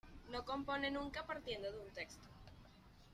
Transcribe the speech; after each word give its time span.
No 0.31 0.43
compone 0.45 0.89
nunca 0.89 1.27
partiendo 1.27 1.71
de 1.71 1.77
un 1.77 1.91
texto. 1.93 2.27